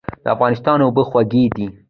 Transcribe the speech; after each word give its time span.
د 0.23 0.25
افغانستان 0.35 0.77
اوبه 0.81 1.03
خوږې 1.09 1.43
دي 1.55 1.67